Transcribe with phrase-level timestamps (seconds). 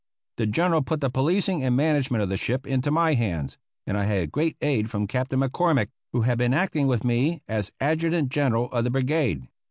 [0.37, 4.05] The General put the policing and management of the ship into my hands, and I
[4.05, 8.71] had great aid from Captain McCormick, who had been acting with me as adjutant general
[8.71, 9.47] of the brigade.